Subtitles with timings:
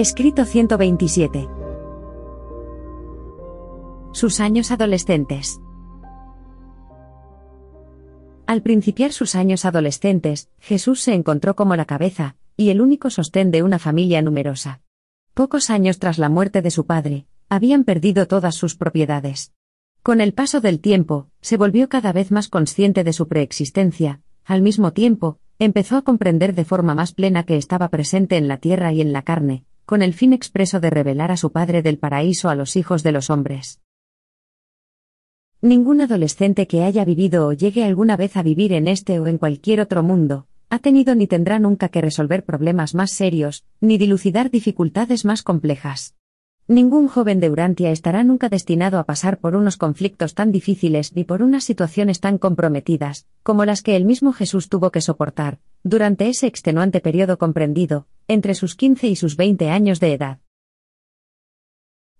[0.00, 1.48] Escrito 127.
[4.12, 5.60] Sus años adolescentes.
[8.46, 13.50] Al principiar sus años adolescentes, Jesús se encontró como la cabeza, y el único sostén
[13.50, 14.82] de una familia numerosa.
[15.34, 19.52] Pocos años tras la muerte de su padre, habían perdido todas sus propiedades.
[20.04, 24.62] Con el paso del tiempo, se volvió cada vez más consciente de su preexistencia, al
[24.62, 28.92] mismo tiempo, empezó a comprender de forma más plena que estaba presente en la tierra
[28.92, 32.50] y en la carne, con el fin expreso de revelar a su Padre del paraíso
[32.50, 33.80] a los hijos de los hombres.
[35.62, 39.38] Ningún adolescente que haya vivido o llegue alguna vez a vivir en este o en
[39.38, 44.50] cualquier otro mundo, ha tenido ni tendrá nunca que resolver problemas más serios, ni dilucidar
[44.50, 46.17] dificultades más complejas.
[46.70, 51.24] Ningún joven de Urantia estará nunca destinado a pasar por unos conflictos tan difíciles ni
[51.24, 56.28] por unas situaciones tan comprometidas, como las que el mismo Jesús tuvo que soportar, durante
[56.28, 60.40] ese extenuante periodo comprendido, entre sus 15 y sus 20 años de edad.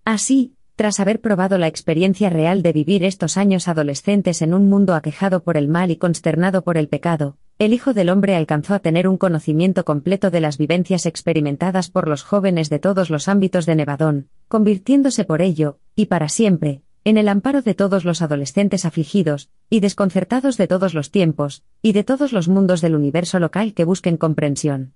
[0.07, 4.95] Así, tras haber probado la experiencia real de vivir estos años adolescentes en un mundo
[4.95, 8.79] aquejado por el mal y consternado por el pecado, el Hijo del Hombre alcanzó a
[8.79, 13.67] tener un conocimiento completo de las vivencias experimentadas por los jóvenes de todos los ámbitos
[13.67, 18.85] de Nevadón, convirtiéndose por ello, y para siempre, en el amparo de todos los adolescentes
[18.85, 23.75] afligidos, y desconcertados de todos los tiempos, y de todos los mundos del universo local
[23.75, 24.95] que busquen comprensión.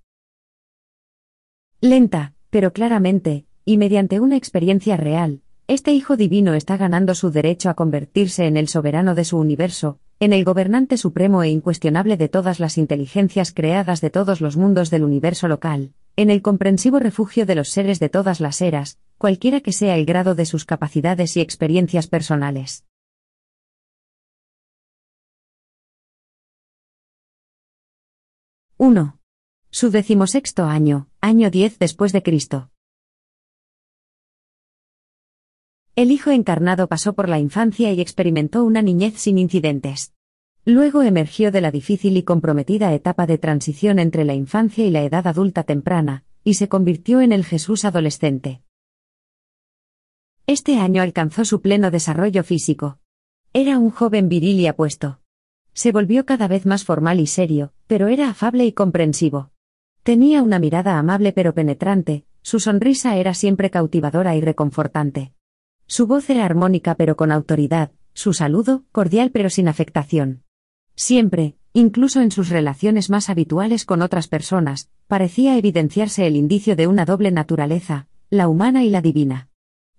[1.80, 7.70] Lenta, pero claramente, y mediante una experiencia real, este Hijo Divino está ganando su derecho
[7.70, 12.28] a convertirse en el soberano de su universo, en el gobernante supremo e incuestionable de
[12.28, 17.44] todas las inteligencias creadas de todos los mundos del universo local, en el comprensivo refugio
[17.44, 21.36] de los seres de todas las eras, cualquiera que sea el grado de sus capacidades
[21.36, 22.84] y experiencias personales.
[28.78, 29.18] ¡1!
[29.70, 32.71] Su decimosexto año, año 10 después de Cristo.
[35.94, 40.14] El Hijo encarnado pasó por la infancia y experimentó una niñez sin incidentes.
[40.64, 45.02] Luego emergió de la difícil y comprometida etapa de transición entre la infancia y la
[45.02, 48.62] edad adulta temprana, y se convirtió en el Jesús adolescente.
[50.46, 52.98] Este año alcanzó su pleno desarrollo físico.
[53.52, 55.20] Era un joven viril y apuesto.
[55.74, 59.50] Se volvió cada vez más formal y serio, pero era afable y comprensivo.
[60.04, 65.34] Tenía una mirada amable pero penetrante, su sonrisa era siempre cautivadora y reconfortante.
[65.86, 70.42] Su voz era armónica pero con autoridad, su saludo, cordial pero sin afectación.
[70.94, 76.86] Siempre, incluso en sus relaciones más habituales con otras personas, parecía evidenciarse el indicio de
[76.86, 79.48] una doble naturaleza, la humana y la divina.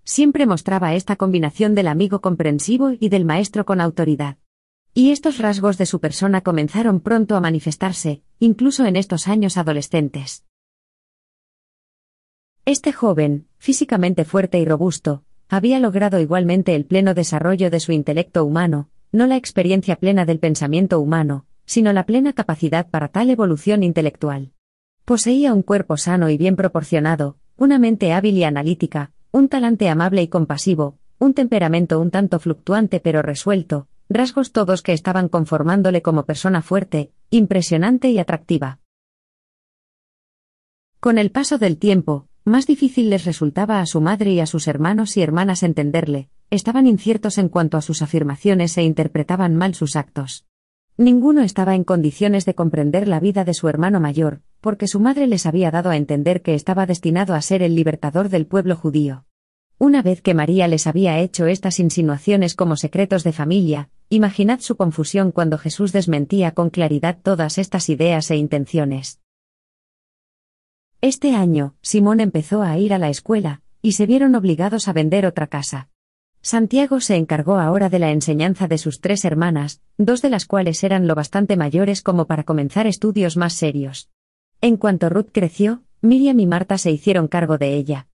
[0.04, 4.36] Siempre mostraba esta combinación del amigo comprensivo y del maestro con autoridad.
[4.92, 10.44] Y estos rasgos de su persona comenzaron pronto a manifestarse, incluso en estos años adolescentes.
[12.64, 18.44] Este joven, físicamente fuerte y robusto, había logrado igualmente el pleno desarrollo de su intelecto
[18.44, 23.82] humano, no la experiencia plena del pensamiento humano, sino la plena capacidad para tal evolución
[23.82, 24.52] intelectual.
[25.04, 30.22] Poseía un cuerpo sano y bien proporcionado, una mente hábil y analítica, un talante amable
[30.22, 36.24] y compasivo, un temperamento un tanto fluctuante pero resuelto, rasgos todos que estaban conformándole como
[36.24, 38.80] persona fuerte, impresionante y atractiva.
[41.00, 44.68] Con el paso del tiempo, más difícil les resultaba a su madre y a sus
[44.68, 49.96] hermanos y hermanas entenderle, estaban inciertos en cuanto a sus afirmaciones e interpretaban mal sus
[49.96, 50.44] actos.
[50.96, 55.26] Ninguno estaba en condiciones de comprender la vida de su hermano mayor, porque su madre
[55.26, 59.24] les había dado a entender que estaba destinado a ser el libertador del pueblo judío.
[59.78, 64.76] Una vez que María les había hecho estas insinuaciones como secretos de familia, imaginad su
[64.76, 69.18] confusión cuando Jesús desmentía con claridad todas estas ideas e intenciones.
[71.06, 75.26] Este año, Simón empezó a ir a la escuela, y se vieron obligados a vender
[75.26, 75.90] otra casa.
[76.40, 80.82] Santiago se encargó ahora de la enseñanza de sus tres hermanas, dos de las cuales
[80.82, 84.08] eran lo bastante mayores como para comenzar estudios más serios.
[84.62, 88.06] En cuanto Ruth creció, Miriam y Marta se hicieron cargo de ella.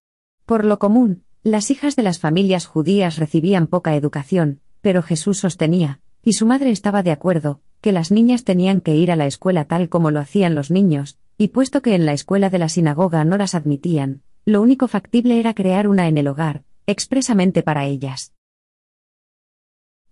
[0.44, 6.00] Por lo común, las hijas de las familias judías recibían poca educación, pero Jesús sostenía,
[6.24, 9.66] y su madre estaba de acuerdo, que las niñas tenían que ir a la escuela
[9.66, 13.24] tal como lo hacían los niños, y puesto que en la escuela de la sinagoga
[13.24, 18.34] no las admitían, lo único factible era crear una en el hogar, expresamente para ellas.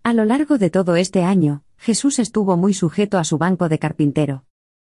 [0.02, 3.78] A lo largo de todo este año, Jesús estuvo muy sujeto a su banco de
[3.78, 4.46] carpintero.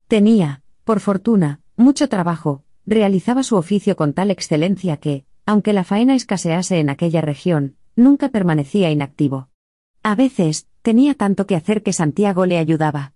[0.06, 6.14] Tenía, por fortuna, mucho trabajo, realizaba su oficio con tal excelencia que, aunque la faena
[6.14, 9.48] escasease en aquella región, nunca permanecía inactivo.
[10.04, 13.14] A veces, tenía tanto que hacer que Santiago le ayudaba.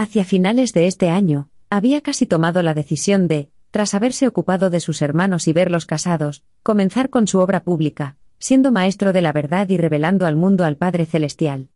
[0.00, 4.78] Hacia finales de este año, había casi tomado la decisión de tras haberse ocupado de
[4.78, 9.68] sus hermanos y verlos casados, comenzar con su obra pública, siendo maestro de la verdad
[9.68, 11.70] y revelando al mundo al Padre Celestial.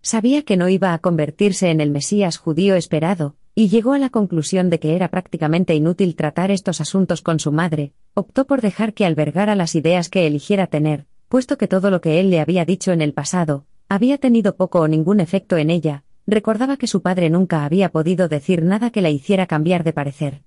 [0.00, 4.08] Sabía que no iba a convertirse en el Mesías judío esperado, y llegó a la
[4.08, 8.94] conclusión de que era prácticamente inútil tratar estos asuntos con su madre, optó por dejar
[8.94, 12.64] que albergara las ideas que eligiera tener, puesto que todo lo que él le había
[12.64, 17.02] dicho en el pasado, había tenido poco o ningún efecto en ella, recordaba que su
[17.02, 20.42] padre nunca había podido decir nada que la hiciera cambiar de parecer.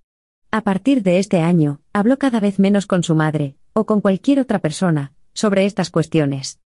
[0.52, 4.40] A partir de este año, habló cada vez menos con su madre, o con cualquier
[4.40, 6.60] otra persona, sobre estas cuestiones.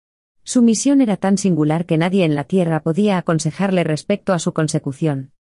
[0.44, 4.52] Su misión era tan singular que nadie en la tierra podía aconsejarle respecto a su
[4.52, 5.32] consecución.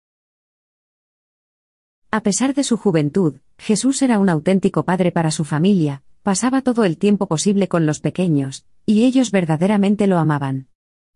[2.11, 6.85] A pesar de su juventud, Jesús era un auténtico padre para su familia, pasaba todo
[6.85, 10.70] el tiempo posible con los pequeños, y ellos verdaderamente lo amaban.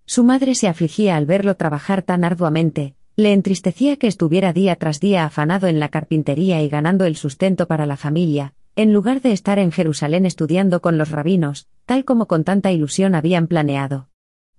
[0.06, 5.00] Su madre se afligía al verlo trabajar tan arduamente, le entristecía que estuviera día tras
[5.00, 9.32] día afanado en la carpintería y ganando el sustento para la familia, en lugar de
[9.32, 14.08] estar en Jerusalén estudiando con los rabinos, tal como con tanta ilusión habían planeado.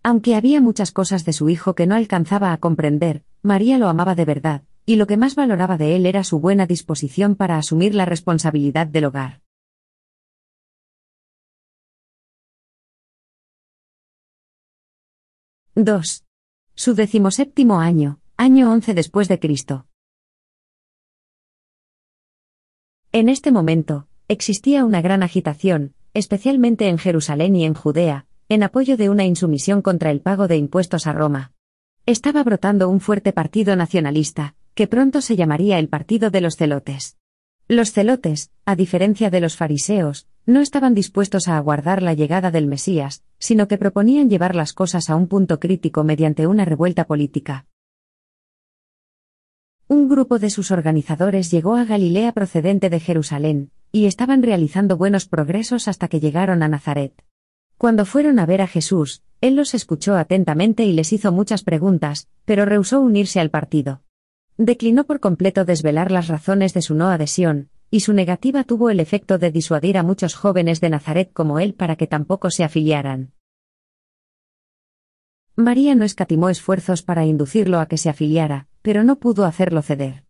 [0.04, 4.16] Aunque había muchas cosas de su hijo que no alcanzaba a comprender, María lo amaba
[4.16, 7.94] de verdad, y lo que más valoraba de él era su buena disposición para asumir
[7.94, 9.45] la responsabilidad del hogar.
[15.76, 16.24] —2.
[16.74, 19.88] Su decimoséptimo año, año 11 después de Cristo.
[23.12, 28.98] En este momento, existía una gran agitación, especialmente en Jerusalén y en Judea, en apoyo
[28.98, 31.52] de una insumisión contra el pago de impuestos a Roma.
[32.06, 37.18] Estaba brotando un fuerte partido nacionalista, que pronto se llamaría el Partido de los Celotes.
[37.68, 42.68] Los celotes, a diferencia de los fariseos, no estaban dispuestos a aguardar la llegada del
[42.68, 47.66] Mesías, sino que proponían llevar las cosas a un punto crítico mediante una revuelta política.
[49.88, 55.28] Un grupo de sus organizadores llegó a Galilea procedente de Jerusalén, y estaban realizando buenos
[55.28, 57.14] progresos hasta que llegaron a Nazaret.
[57.78, 62.28] Cuando fueron a ver a Jesús, él los escuchó atentamente y les hizo muchas preguntas,
[62.46, 64.02] pero rehusó unirse al partido.
[64.58, 69.00] Declinó por completo desvelar las razones de su no adhesión, y su negativa tuvo el
[69.00, 73.32] efecto de disuadir a muchos jóvenes de Nazaret como él para que tampoco se afiliaran.
[75.56, 80.26] María no escatimó esfuerzos para inducirlo a que se afiliara, pero no pudo hacerlo ceder.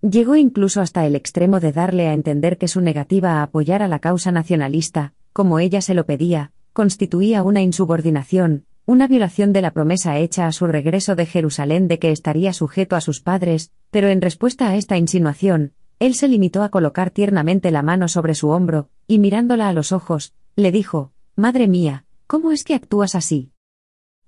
[0.00, 3.88] Llegó incluso hasta el extremo de darle a entender que su negativa a apoyar a
[3.88, 9.72] la causa nacionalista, como ella se lo pedía, constituía una insubordinación, una violación de la
[9.72, 14.08] promesa hecha a su regreso de Jerusalén de que estaría sujeto a sus padres, pero
[14.08, 18.50] en respuesta a esta insinuación, él se limitó a colocar tiernamente la mano sobre su
[18.50, 23.52] hombro, y mirándola a los ojos, le dijo, Madre mía, ¿cómo es que actúas así?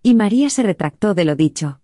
[0.03, 1.81] Y María se retractó de lo dicho.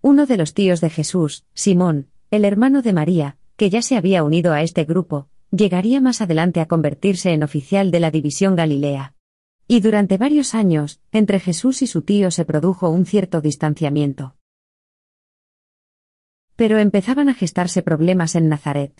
[0.00, 4.24] Uno de los tíos de Jesús, Simón, el hermano de María, que ya se había
[4.24, 9.14] unido a este grupo, llegaría más adelante a convertirse en oficial de la división Galilea.
[9.68, 14.36] Y durante varios años, entre Jesús y su tío se produjo un cierto distanciamiento.
[16.60, 18.92] Pero empezaban a gestarse problemas en Nazaret.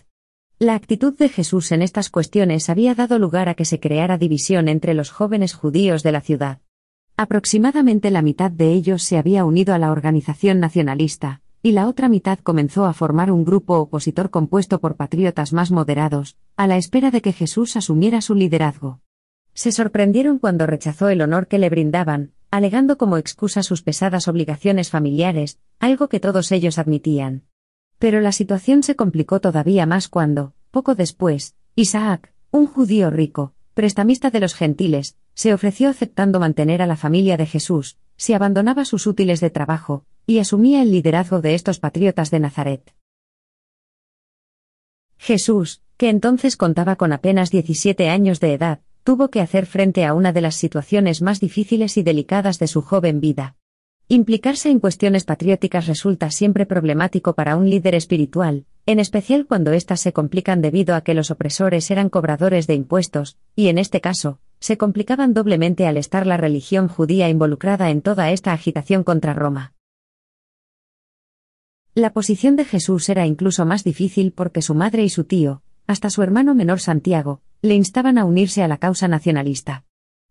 [0.57, 4.67] La actitud de Jesús en estas cuestiones había dado lugar a que se creara división
[4.67, 6.57] entre los jóvenes judíos de la ciudad.
[7.17, 12.09] Aproximadamente la mitad de ellos se había unido a la organización nacionalista, y la otra
[12.09, 17.11] mitad comenzó a formar un grupo opositor compuesto por patriotas más moderados, a la espera
[17.11, 19.01] de que Jesús asumiera su liderazgo.
[19.53, 24.89] Se sorprendieron cuando rechazó el honor que le brindaban, alegando como excusa sus pesadas obligaciones
[24.89, 27.43] familiares, algo que todos ellos admitían.
[28.01, 34.31] Pero la situación se complicó todavía más cuando, poco después, Isaac, un judío rico, prestamista
[34.31, 39.05] de los gentiles, se ofreció aceptando mantener a la familia de Jesús, si abandonaba sus
[39.05, 42.95] útiles de trabajo, y asumía el liderazgo de estos patriotas de Nazaret.
[45.19, 50.15] Jesús, que entonces contaba con apenas 17 años de edad, tuvo que hacer frente a
[50.15, 53.57] una de las situaciones más difíciles y delicadas de su joven vida.
[54.13, 60.01] Implicarse en cuestiones patrióticas resulta siempre problemático para un líder espiritual, en especial cuando éstas
[60.01, 64.41] se complican debido a que los opresores eran cobradores de impuestos, y en este caso,
[64.59, 69.75] se complicaban doblemente al estar la religión judía involucrada en toda esta agitación contra Roma.
[71.95, 76.09] La posición de Jesús era incluso más difícil porque su madre y su tío, hasta
[76.09, 79.85] su hermano menor Santiago, le instaban a unirse a la causa nacionalista.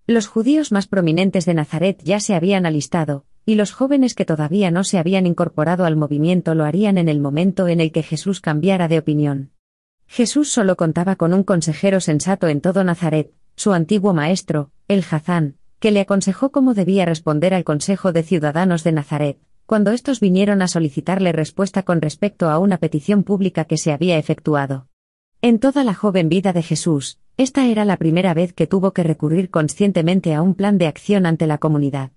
[0.07, 4.71] Los judíos más prominentes de Nazaret ya se habían alistado, y los jóvenes que todavía
[4.71, 8.41] no se habían incorporado al movimiento lo harían en el momento en el que Jesús
[8.41, 9.51] cambiara de opinión.
[10.07, 15.57] Jesús solo contaba con un consejero sensato en todo Nazaret, su antiguo maestro, el Hazán,
[15.79, 20.63] que le aconsejó cómo debía responder al Consejo de Ciudadanos de Nazaret, cuando estos vinieron
[20.63, 24.89] a solicitarle respuesta con respecto a una petición pública que se había efectuado.
[25.43, 29.05] En toda la joven vida de Jesús, esta era la primera vez que tuvo que
[29.05, 32.11] recurrir conscientemente a un plan de acción ante la comunidad.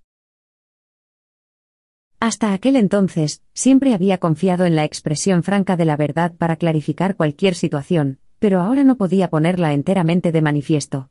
[2.24, 7.18] Hasta aquel entonces, siempre había confiado en la expresión franca de la verdad para clarificar
[7.18, 11.10] cualquier situación, pero ahora no podía ponerla enteramente de manifiesto.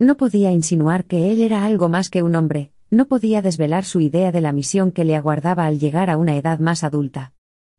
[0.00, 4.00] No podía insinuar que él era algo más que un hombre, no podía desvelar su
[4.00, 7.34] idea de la misión que le aguardaba al llegar a una edad más adulta.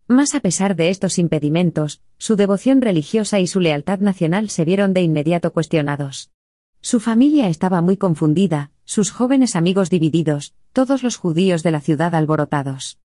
[0.08, 4.94] Más a pesar de estos impedimentos, su devoción religiosa y su lealtad nacional se vieron
[4.94, 6.32] de inmediato cuestionados.
[6.80, 12.16] Su familia estaba muy confundida, sus jóvenes amigos divididos, todos los judíos de la ciudad
[12.16, 12.98] alborotados.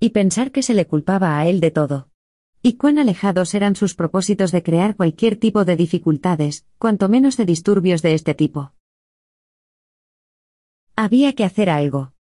[0.00, 2.08] Y pensar que se le culpaba a él de todo.
[2.60, 7.44] Y cuán alejados eran sus propósitos de crear cualquier tipo de dificultades, cuanto menos de
[7.44, 8.72] disturbios de este tipo.
[10.96, 12.14] Había que hacer algo.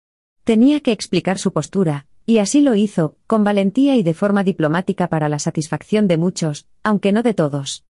[0.44, 5.08] Tenía que explicar su postura, y así lo hizo, con valentía y de forma diplomática
[5.08, 7.87] para la satisfacción de muchos, aunque no de todos.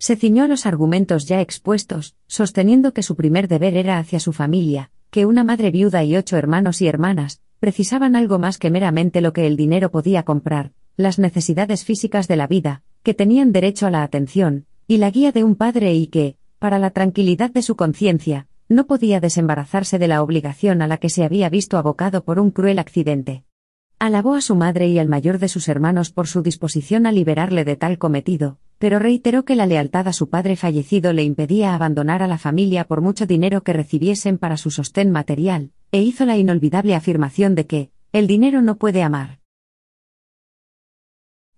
[0.00, 4.32] Se ciñó a los argumentos ya expuestos, sosteniendo que su primer deber era hacia su
[4.32, 9.20] familia, que una madre viuda y ocho hermanos y hermanas, precisaban algo más que meramente
[9.20, 13.86] lo que el dinero podía comprar, las necesidades físicas de la vida, que tenían derecho
[13.86, 17.60] a la atención, y la guía de un padre y que, para la tranquilidad de
[17.60, 22.24] su conciencia, no podía desembarazarse de la obligación a la que se había visto abocado
[22.24, 23.44] por un cruel accidente.
[23.98, 27.66] Alabó a su madre y al mayor de sus hermanos por su disposición a liberarle
[27.66, 32.22] de tal cometido, pero reiteró que la lealtad a su padre fallecido le impedía abandonar
[32.22, 36.38] a la familia por mucho dinero que recibiesen para su sostén material, e hizo la
[36.38, 39.38] inolvidable afirmación de que, el dinero no puede amar.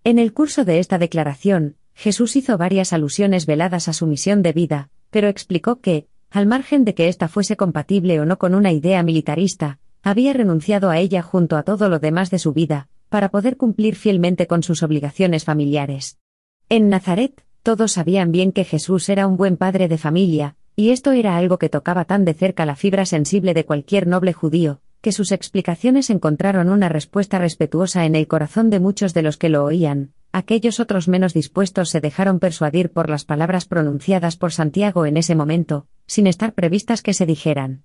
[0.02, 4.52] En el curso de esta declaración, Jesús hizo varias alusiones veladas a su misión de
[4.52, 8.72] vida, pero explicó que, al margen de que ésta fuese compatible o no con una
[8.72, 13.28] idea militarista, había renunciado a ella junto a todo lo demás de su vida, para
[13.28, 16.18] poder cumplir fielmente con sus obligaciones familiares.
[16.74, 21.12] En Nazaret, todos sabían bien que Jesús era un buen padre de familia, y esto
[21.12, 25.12] era algo que tocaba tan de cerca la fibra sensible de cualquier noble judío, que
[25.12, 29.64] sus explicaciones encontraron una respuesta respetuosa en el corazón de muchos de los que lo
[29.64, 35.18] oían, aquellos otros menos dispuestos se dejaron persuadir por las palabras pronunciadas por Santiago en
[35.18, 37.84] ese momento, sin estar previstas que se dijeran.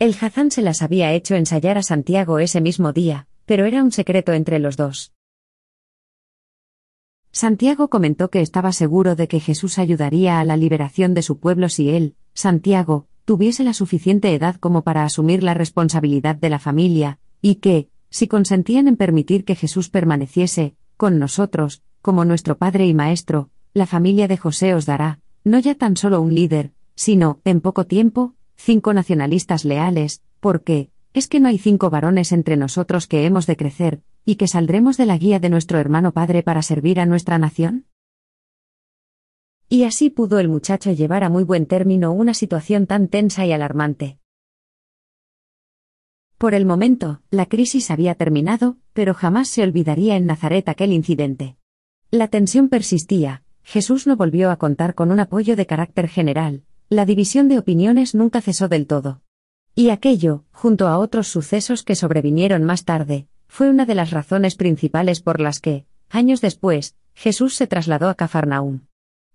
[0.00, 3.92] El Hazán se las había hecho ensayar a Santiago ese mismo día, pero era un
[3.92, 5.13] secreto entre los dos.
[7.34, 11.68] Santiago comentó que estaba seguro de que Jesús ayudaría a la liberación de su pueblo
[11.68, 17.18] si él, Santiago, tuviese la suficiente edad como para asumir la responsabilidad de la familia,
[17.42, 22.94] y que, si consentían en permitir que Jesús permaneciese, con nosotros, como nuestro Padre y
[22.94, 27.60] Maestro, la familia de José os dará, no ya tan solo un líder, sino, en
[27.60, 33.26] poco tiempo, cinco nacionalistas leales, porque, es que no hay cinco varones entre nosotros que
[33.26, 37.00] hemos de crecer, y que saldremos de la guía de nuestro hermano Padre para servir
[37.00, 37.86] a nuestra nación?
[39.68, 43.52] Y así pudo el muchacho llevar a muy buen término una situación tan tensa y
[43.52, 44.18] alarmante.
[46.38, 51.56] Por el momento, la crisis había terminado, pero jamás se olvidaría en Nazaret aquel incidente.
[52.10, 57.06] La tensión persistía, Jesús no volvió a contar con un apoyo de carácter general, la
[57.06, 59.22] división de opiniones nunca cesó del todo.
[59.74, 64.56] Y aquello, junto a otros sucesos que sobrevinieron más tarde, fue una de las razones
[64.56, 68.86] principales por las que, años después, Jesús se trasladó a Cafarnaúm.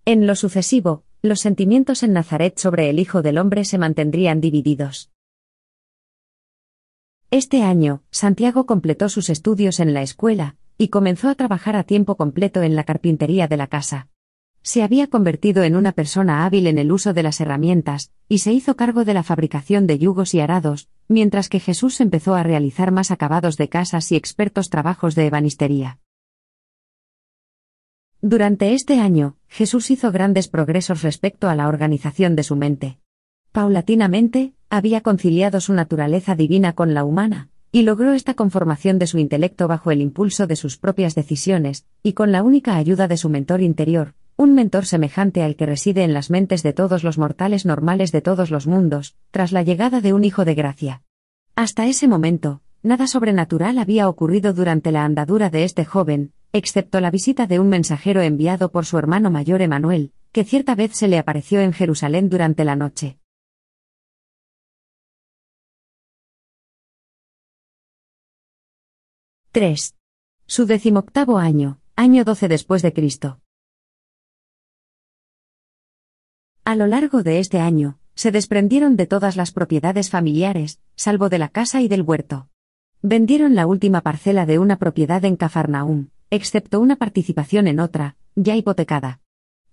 [0.06, 5.12] En lo sucesivo, los sentimientos en Nazaret sobre el Hijo del Hombre se mantendrían divididos.
[7.32, 12.18] Este año, Santiago completó sus estudios en la escuela, y comenzó a trabajar a tiempo
[12.18, 14.09] completo en la carpintería de la casa.
[14.62, 18.54] Se había convertido en una persona hábil en el uso de las herramientas, y se
[18.54, 22.92] hizo cargo de la fabricación de yugos y arados, mientras que Jesús empezó a realizar
[22.92, 26.00] más acabados de casas y expertos trabajos de ebanistería.
[28.22, 33.00] Durante este año, Jesús hizo grandes progresos respecto a la organización de su mente.
[33.54, 39.20] Paulatinamente, había conciliado su naturaleza divina con la humana, y logró esta conformación de su
[39.20, 43.30] intelecto bajo el impulso de sus propias decisiones, y con la única ayuda de su
[43.30, 47.66] mentor interior, un mentor semejante al que reside en las mentes de todos los mortales
[47.66, 51.04] normales de todos los mundos, tras la llegada de un hijo de gracia.
[51.58, 57.12] Hasta ese momento, nada sobrenatural había ocurrido durante la andadura de este joven, excepto la
[57.12, 61.18] visita de un mensajero enviado por su hermano mayor Emanuel, que cierta vez se le
[61.18, 63.20] apareció en Jerusalén durante la noche.
[69.52, 69.96] —3.
[70.46, 73.42] Su decimoctavo año, año 12 después de Cristo.
[76.70, 81.40] A lo largo de este año, se desprendieron de todas las propiedades familiares, salvo de
[81.40, 82.48] la casa y del huerto.
[83.02, 88.56] Vendieron la última parcela de una propiedad en Cafarnaum, excepto una participación en otra, ya
[88.56, 89.20] hipotecada.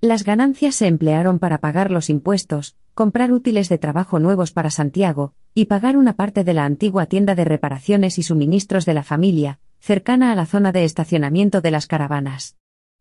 [0.01, 5.35] Las ganancias se emplearon para pagar los impuestos, comprar útiles de trabajo nuevos para Santiago,
[5.53, 9.61] y pagar una parte de la antigua tienda de reparaciones y suministros de la familia,
[9.81, 12.57] cercana a la zona de estacionamiento de las caravanas.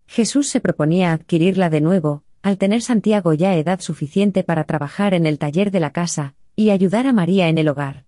[0.05, 5.25] Jesús se proponía adquirirla de nuevo, al tener Santiago ya edad suficiente para trabajar en
[5.25, 8.05] el taller de la casa, y ayudar a María en el hogar.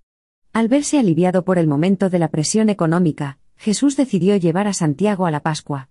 [0.54, 5.26] Al verse aliviado por el momento de la presión económica, Jesús decidió llevar a Santiago
[5.26, 5.90] a la Pascua.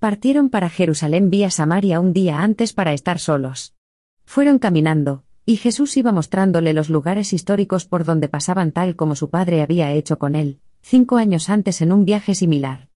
[0.00, 3.76] Partieron para Jerusalén vía Samaria un día antes para estar solos.
[4.24, 9.30] Fueron caminando, y Jesús iba mostrándole los lugares históricos por donde pasaban tal como su
[9.30, 12.88] padre había hecho con él, cinco años antes en un viaje similar.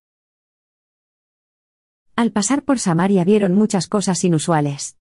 [2.19, 4.97] Al pasar por Samaria vieron muchas cosas inusuales.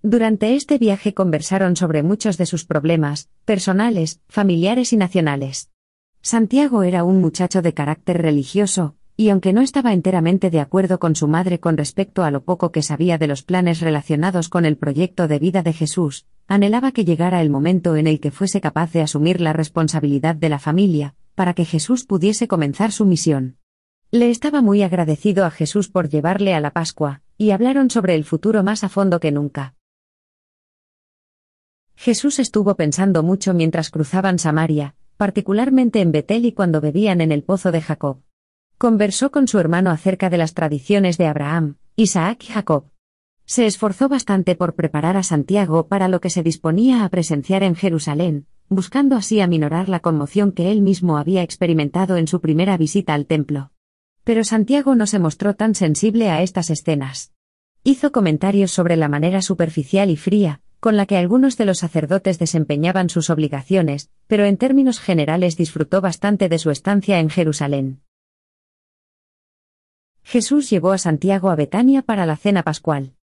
[0.00, 5.68] Durante este viaje conversaron sobre muchos de sus problemas, personales, familiares y nacionales.
[6.22, 11.14] Santiago era un muchacho de carácter religioso, y aunque no estaba enteramente de acuerdo con
[11.14, 14.78] su madre con respecto a lo poco que sabía de los planes relacionados con el
[14.78, 18.92] proyecto de vida de Jesús, anhelaba que llegara el momento en el que fuese capaz
[18.92, 23.58] de asumir la responsabilidad de la familia, para que Jesús pudiese comenzar su misión.
[24.14, 28.24] Le estaba muy agradecido a Jesús por llevarle a la Pascua, y hablaron sobre el
[28.24, 29.74] futuro más a fondo que nunca.
[31.96, 37.42] Jesús estuvo pensando mucho mientras cruzaban Samaria, particularmente en Betel y cuando bebían en el
[37.42, 38.20] pozo de Jacob.
[38.76, 42.90] Conversó con su hermano acerca de las tradiciones de Abraham, Isaac y Jacob.
[43.46, 47.76] Se esforzó bastante por preparar a Santiago para lo que se disponía a presenciar en
[47.76, 53.14] Jerusalén, buscando así aminorar la conmoción que él mismo había experimentado en su primera visita
[53.14, 53.71] al templo.
[54.24, 57.32] Pero Santiago no se mostró tan sensible a estas escenas.
[57.84, 62.38] Hizo comentarios sobre la manera superficial y fría, con la que algunos de los sacerdotes
[62.38, 68.00] desempeñaban sus obligaciones, pero en términos generales disfrutó bastante de su estancia en Jerusalén.
[70.22, 73.14] Jesús llevó a Santiago a Betania para la cena pascual.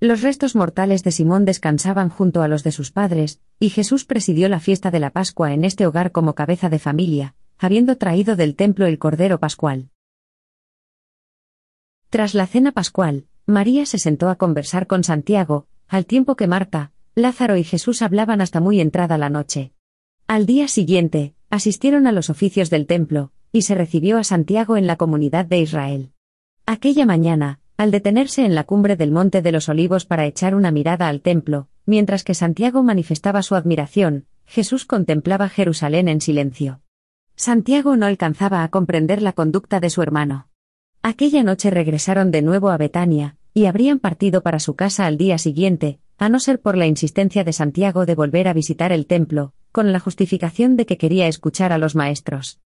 [0.00, 4.48] Los restos mortales de Simón descansaban junto a los de sus padres, y Jesús presidió
[4.48, 8.54] la fiesta de la Pascua en este hogar como cabeza de familia, habiendo traído del
[8.54, 9.90] templo el Cordero Pascual.
[12.14, 16.92] Tras la cena pascual, María se sentó a conversar con Santiago, al tiempo que Marta,
[17.16, 19.72] Lázaro y Jesús hablaban hasta muy entrada la noche.
[20.28, 24.86] Al día siguiente, asistieron a los oficios del templo, y se recibió a Santiago en
[24.86, 26.12] la comunidad de Israel.
[26.66, 30.70] Aquella mañana, al detenerse en la cumbre del Monte de los Olivos para echar una
[30.70, 36.80] mirada al templo, mientras que Santiago manifestaba su admiración, Jesús contemplaba Jerusalén en silencio.
[37.34, 40.46] Santiago no alcanzaba a comprender la conducta de su hermano.
[41.06, 45.36] Aquella noche regresaron de nuevo a Betania, y habrían partido para su casa al día
[45.36, 49.52] siguiente, a no ser por la insistencia de Santiago de volver a visitar el templo,
[49.70, 52.58] con la justificación de que quería escuchar a los maestros.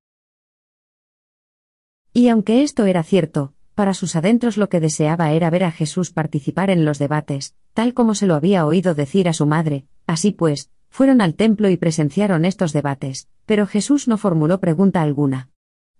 [2.12, 6.12] Y aunque esto era cierto, para sus adentros lo que deseaba era ver a Jesús
[6.12, 10.30] participar en los debates, tal como se lo había oído decir a su madre, así
[10.30, 15.50] pues, fueron al templo y presenciaron estos debates, pero Jesús no formuló pregunta alguna.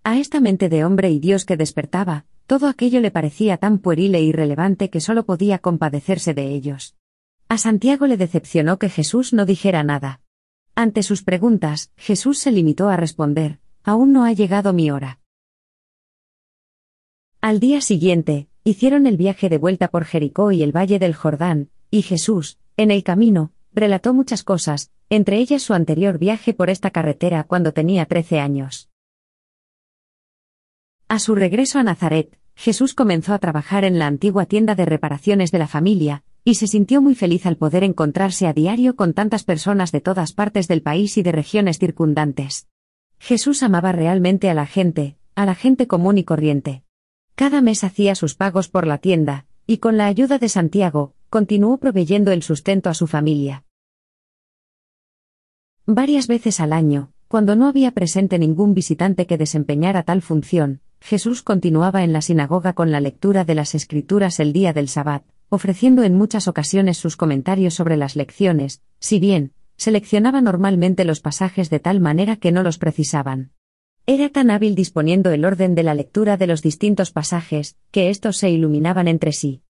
[0.05, 4.15] A esta mente de hombre y Dios que despertaba, todo aquello le parecía tan pueril
[4.15, 6.97] e irrelevante que solo podía compadecerse de ellos.
[7.49, 10.21] A Santiago le decepcionó que Jesús no dijera nada.
[10.75, 15.19] Ante sus preguntas, Jesús se limitó a responder, Aún no ha llegado mi hora.
[17.41, 21.71] Al día siguiente, hicieron el viaje de vuelta por Jericó y el valle del Jordán,
[21.91, 26.91] y Jesús, en el camino, relató muchas cosas, entre ellas su anterior viaje por esta
[26.91, 28.88] carretera cuando tenía trece años.
[31.09, 35.51] A su regreso a Nazaret, Jesús comenzó a trabajar en la antigua tienda de reparaciones
[35.51, 39.43] de la familia, y se sintió muy feliz al poder encontrarse a diario con tantas
[39.43, 42.69] personas de todas partes del país y de regiones circundantes.
[43.19, 46.83] Jesús amaba realmente a la gente, a la gente común y corriente.
[47.35, 51.79] Cada mes hacía sus pagos por la tienda, y con la ayuda de Santiago, continuó
[51.79, 53.65] proveyendo el sustento a su familia.
[55.87, 61.43] Varias veces al año, cuando no había presente ningún visitante que desempeñara tal función, Jesús
[61.43, 66.03] continuaba en la sinagoga con la lectura de las Escrituras el día del Sabbat, ofreciendo
[66.03, 71.81] en muchas ocasiones sus comentarios sobre las lecciones, si bien, seleccionaba normalmente los pasajes de
[71.81, 73.53] tal manera que no los precisaban.
[74.07, 78.39] Era tan hábil disponiendo el orden de la lectura de los distintos pasajes, que éstos
[78.39, 79.63] se iluminaban entre sí.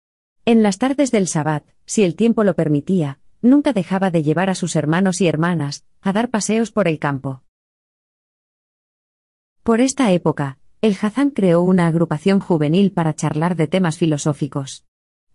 [0.45, 4.55] En las tardes del Sabbat, si el tiempo lo permitía, nunca dejaba de llevar a
[4.55, 7.43] sus hermanos y hermanas, a dar paseos por el campo.
[9.63, 14.85] Por esta época, el Hazán creó una agrupación juvenil para charlar de temas filosóficos.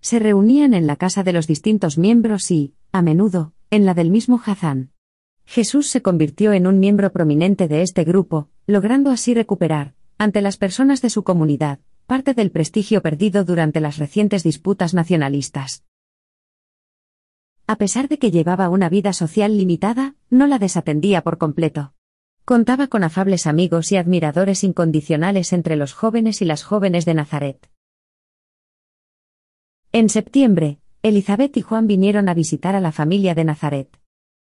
[0.01, 4.11] Se reunían en la casa de los distintos miembros y, a menudo, en la del
[4.11, 4.93] mismo Hazán.
[5.45, 10.57] Jesús se convirtió en un miembro prominente de este grupo, logrando así recuperar, ante las
[10.57, 15.85] personas de su comunidad, parte del prestigio perdido durante las recientes disputas nacionalistas.
[17.67, 21.95] A pesar de que llevaba una vida social limitada, no la desatendía por completo.
[22.53, 27.71] Contaba con afables amigos y admiradores incondicionales entre los jóvenes y las jóvenes de Nazaret.
[29.91, 33.99] En septiembre, Elizabeth y Juan vinieron a visitar a la familia de Nazaret.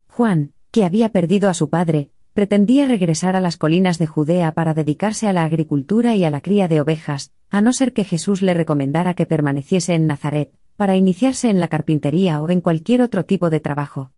[0.06, 4.72] Juan, que había perdido a su padre, pretendía regresar a las colinas de Judea para
[4.72, 8.40] dedicarse a la agricultura y a la cría de ovejas, a no ser que Jesús
[8.40, 13.24] le recomendara que permaneciese en Nazaret, para iniciarse en la carpintería o en cualquier otro
[13.24, 14.12] tipo de trabajo.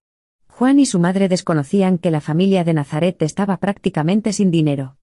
[0.58, 4.96] Juan y su madre desconocían que la familia de Nazaret estaba prácticamente sin dinero.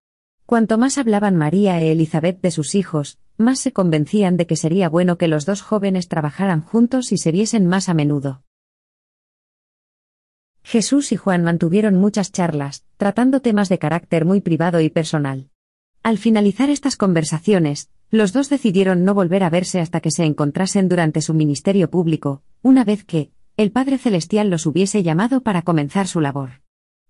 [0.45, 4.89] Cuanto más hablaban María e Elizabeth de sus hijos, más se convencían de que sería
[4.89, 8.43] bueno que los dos jóvenes trabajaran juntos y se viesen más a menudo.
[10.61, 15.51] Jesús y Juan mantuvieron muchas charlas, tratando temas de carácter muy privado y personal.
[16.03, 20.89] Al finalizar estas conversaciones, los dos decidieron no volver a verse hasta que se encontrasen
[20.89, 26.07] durante su ministerio público, una vez que, el Padre Celestial los hubiese llamado para comenzar
[26.07, 26.61] su labor.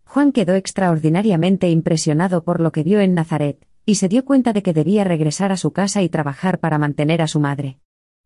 [0.04, 4.62] Juan quedó extraordinariamente impresionado por lo que vio en Nazaret, y se dio cuenta de
[4.62, 7.80] que debía regresar a su casa y trabajar para mantener a su madre.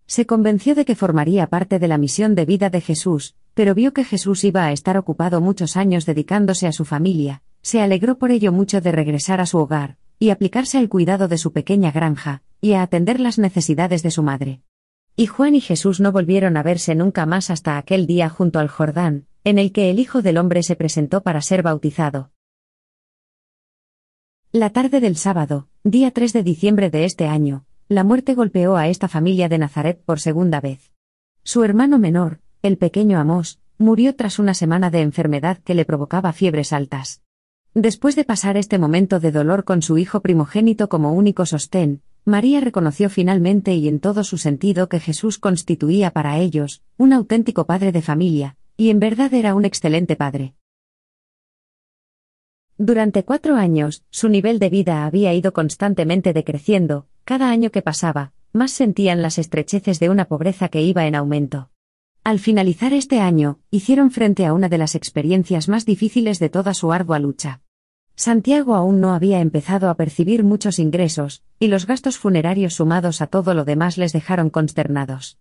[0.06, 3.94] Se convenció de que formaría parte de la misión de vida de Jesús, pero vio
[3.94, 8.32] que Jesús iba a estar ocupado muchos años dedicándose a su familia, se alegró por
[8.32, 12.42] ello mucho de regresar a su hogar, y aplicarse al cuidado de su pequeña granja,
[12.60, 14.62] y a atender las necesidades de su madre.
[15.20, 18.70] Y Juan y Jesús no volvieron a verse nunca más hasta aquel día junto al
[18.70, 22.32] Jordán, en el que el Hijo del Hombre se presentó para ser bautizado.
[24.54, 28.88] La tarde del sábado, día 3 de diciembre de este año, la muerte golpeó a
[28.88, 30.94] esta familia de Nazaret por segunda vez.
[31.44, 36.32] Su hermano menor, el pequeño Amós, murió tras una semana de enfermedad que le provocaba
[36.32, 37.22] fiebres altas.
[37.74, 42.62] Después de pasar este momento de dolor con su hijo primogénito como único sostén, María
[42.62, 47.92] reconoció finalmente y en todo su sentido que Jesús constituía para ellos un auténtico padre
[47.92, 50.54] de familia, y en verdad era un excelente padre.
[52.78, 58.32] Durante cuatro años, su nivel de vida había ido constantemente decreciendo, cada año que pasaba,
[58.54, 61.72] más sentían las estrecheces de una pobreza que iba en aumento.
[62.24, 66.74] Al finalizar este año, hicieron frente a una de las experiencias más difíciles de toda
[66.74, 67.62] su ardua lucha.
[68.20, 73.28] Santiago aún no había empezado a percibir muchos ingresos, y los gastos funerarios sumados a
[73.28, 75.38] todo lo demás les dejaron consternados.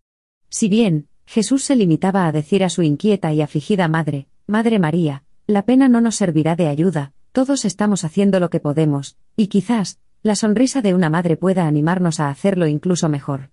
[0.49, 5.25] Si bien, Jesús se limitaba a decir a su inquieta y afligida madre, Madre María,
[5.49, 9.99] la pena no nos servirá de ayuda, todos estamos haciendo lo que podemos, y quizás,
[10.23, 13.51] la sonrisa de una madre pueda animarnos a hacerlo incluso mejor.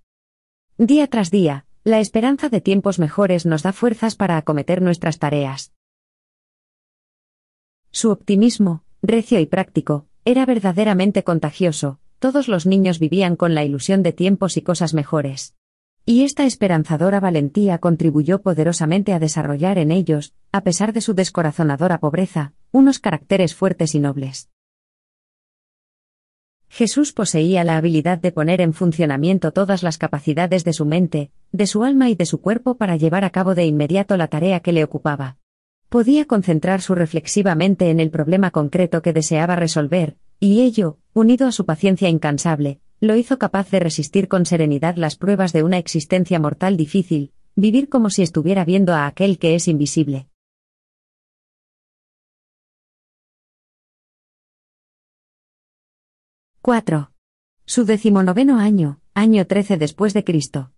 [0.78, 5.74] Día tras día, la esperanza de tiempos mejores nos da fuerzas para acometer nuestras tareas.
[7.90, 14.04] Su optimismo, recio y práctico, era verdaderamente contagioso, todos los niños vivían con la ilusión
[14.04, 15.56] de tiempos y cosas mejores.
[16.06, 22.00] Y esta esperanzadora valentía contribuyó poderosamente a desarrollar en ellos, a pesar de su descorazonadora
[22.00, 24.50] pobreza, unos caracteres fuertes y nobles.
[26.70, 31.68] Jesús poseía la habilidad de poner en funcionamiento todas las capacidades de su mente, de
[31.68, 34.74] su alma y de su cuerpo para llevar a cabo de inmediato la tarea que
[34.74, 35.38] le ocupaba.
[35.90, 41.48] Podía concentrar su reflexiva mente en el problema concreto que deseaba resolver, y ello, unido
[41.48, 45.78] a su paciencia incansable, lo hizo capaz de resistir con serenidad las pruebas de una
[45.78, 50.28] existencia mortal difícil, vivir como si estuviera viendo a aquel que es invisible.
[56.62, 57.12] ¡4!
[57.66, 60.75] Su decimonoveno año, año 13 después de Cristo.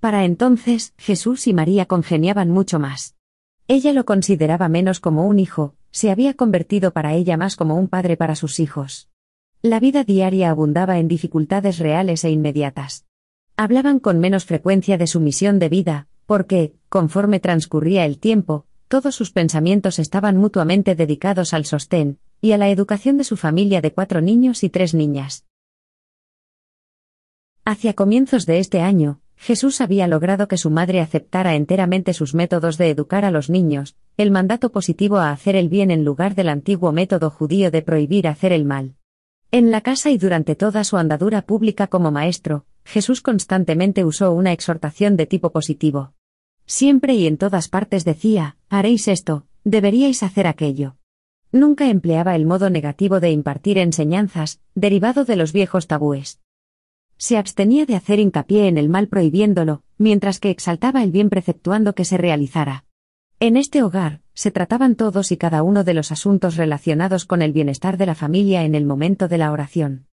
[0.00, 3.16] Para entonces, Jesús y María congeniaban mucho más.
[3.66, 7.88] Ella lo consideraba menos como un hijo, se había convertido para ella más como un
[7.88, 9.08] padre para sus hijos.
[9.60, 13.06] La vida diaria abundaba en dificultades reales e inmediatas.
[13.56, 19.16] Hablaban con menos frecuencia de su misión de vida, porque, conforme transcurría el tiempo, todos
[19.16, 23.92] sus pensamientos estaban mutuamente dedicados al sostén, y a la educación de su familia de
[23.92, 25.44] cuatro niños y tres niñas.
[27.64, 32.76] Hacia comienzos de este año, Jesús había logrado que su madre aceptara enteramente sus métodos
[32.76, 36.48] de educar a los niños, el mandato positivo a hacer el bien en lugar del
[36.48, 38.96] antiguo método judío de prohibir hacer el mal.
[39.52, 44.52] En la casa y durante toda su andadura pública como maestro, Jesús constantemente usó una
[44.52, 46.14] exhortación de tipo positivo.
[46.66, 50.96] Siempre y en todas partes decía, haréis esto, deberíais hacer aquello.
[51.52, 56.40] Nunca empleaba el modo negativo de impartir enseñanzas, derivado de los viejos tabúes
[57.18, 61.94] se abstenía de hacer hincapié en el mal prohibiéndolo, mientras que exaltaba el bien preceptuando
[61.94, 62.84] que se realizara.
[63.40, 67.52] En este hogar, se trataban todos y cada uno de los asuntos relacionados con el
[67.52, 70.06] bienestar de la familia en el momento de la oración.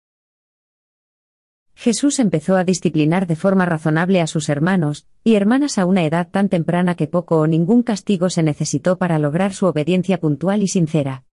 [1.76, 6.30] Jesús empezó a disciplinar de forma razonable a sus hermanos y hermanas a una edad
[6.30, 10.68] tan temprana que poco o ningún castigo se necesitó para lograr su obediencia puntual y
[10.68, 11.26] sincera.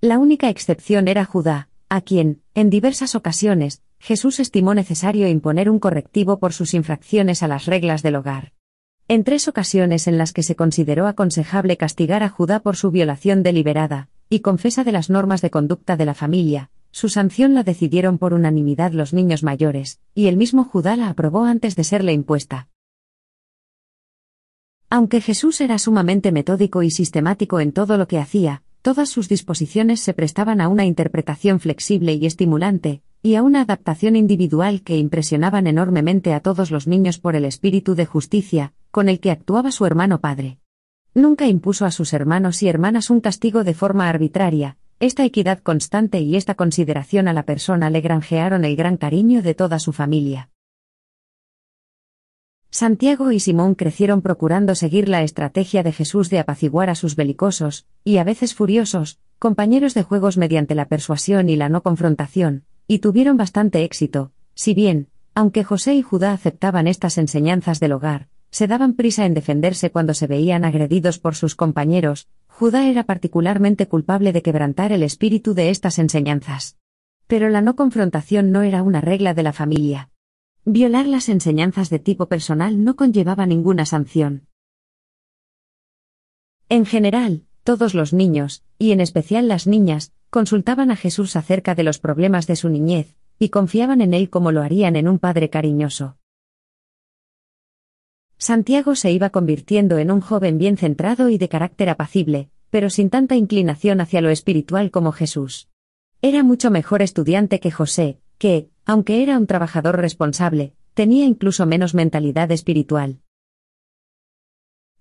[0.00, 5.78] La única excepción era Judá, a quien, en diversas ocasiones, Jesús estimó necesario imponer un
[5.78, 8.52] correctivo por sus infracciones a las reglas del hogar.
[9.08, 13.42] En tres ocasiones en las que se consideró aconsejable castigar a Judá por su violación
[13.42, 18.18] deliberada y confesa de las normas de conducta de la familia, su sanción la decidieron
[18.18, 22.68] por unanimidad los niños mayores, y el mismo Judá la aprobó antes de serle impuesta.
[24.90, 30.00] Aunque Jesús era sumamente metódico y sistemático en todo lo que hacía, todas sus disposiciones
[30.00, 35.66] se prestaban a una interpretación flexible y estimulante, y a una adaptación individual que impresionaban
[35.66, 39.86] enormemente a todos los niños por el espíritu de justicia, con el que actuaba su
[39.86, 40.58] hermano padre.
[41.14, 46.20] Nunca impuso a sus hermanos y hermanas un castigo de forma arbitraria, esta equidad constante
[46.20, 50.50] y esta consideración a la persona le granjearon el gran cariño de toda su familia.
[52.70, 57.86] Santiago y Simón crecieron procurando seguir la estrategia de Jesús de apaciguar a sus belicosos,
[58.04, 62.98] y a veces furiosos, compañeros de juegos mediante la persuasión y la no confrontación, y
[62.98, 68.66] tuvieron bastante éxito, si bien, aunque José y Judá aceptaban estas enseñanzas del hogar, se
[68.66, 74.32] daban prisa en defenderse cuando se veían agredidos por sus compañeros, Judá era particularmente culpable
[74.32, 76.76] de quebrantar el espíritu de estas enseñanzas.
[77.28, 80.10] Pero la no confrontación no era una regla de la familia.
[80.70, 84.48] Violar las enseñanzas de tipo personal no conllevaba ninguna sanción.
[86.68, 91.84] En general, todos los niños, y en especial las niñas, consultaban a Jesús acerca de
[91.84, 95.48] los problemas de su niñez, y confiaban en él como lo harían en un padre
[95.48, 96.18] cariñoso.
[98.36, 103.08] Santiago se iba convirtiendo en un joven bien centrado y de carácter apacible, pero sin
[103.08, 105.70] tanta inclinación hacia lo espiritual como Jesús.
[106.20, 111.94] Era mucho mejor estudiante que José, que, aunque era un trabajador responsable, tenía incluso menos
[111.94, 113.20] mentalidad espiritual.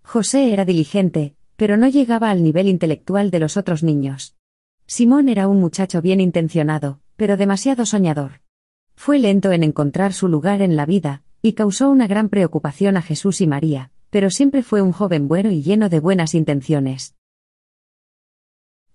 [0.04, 4.36] José era diligente, pero no llegaba al nivel intelectual de los otros niños.
[4.86, 8.42] Simón era un muchacho bien intencionado, pero demasiado soñador.
[8.96, 13.02] Fue lento en encontrar su lugar en la vida, y causó una gran preocupación a
[13.02, 17.16] Jesús y María, pero siempre fue un joven bueno y lleno de buenas intenciones.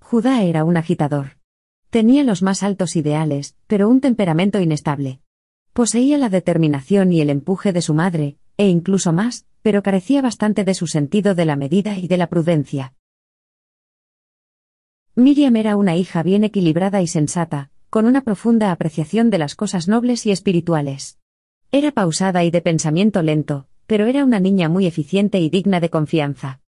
[0.00, 1.41] Judá era un agitador.
[1.92, 5.20] Tenía los más altos ideales, pero un temperamento inestable.
[5.74, 10.64] Poseía la determinación y el empuje de su madre, e incluso más, pero carecía bastante
[10.64, 12.94] de su sentido de la medida y de la prudencia.
[15.16, 19.86] Miriam era una hija bien equilibrada y sensata, con una profunda apreciación de las cosas
[19.86, 21.18] nobles y espirituales.
[21.72, 25.90] Era pausada y de pensamiento lento, pero era una niña muy eficiente y digna de
[25.90, 26.62] confianza.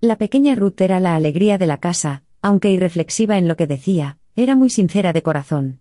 [0.00, 4.18] La pequeña Ruth era la alegría de la casa, aunque irreflexiva en lo que decía,
[4.36, 5.80] era muy sincera de corazón.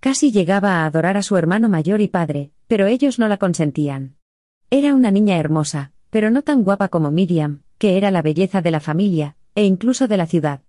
[0.00, 4.16] Casi llegaba a adorar a su hermano mayor y padre, pero ellos no la consentían.
[4.70, 8.70] Era una niña hermosa, pero no tan guapa como Miriam, que era la belleza de
[8.70, 10.62] la familia, e incluso de la ciudad.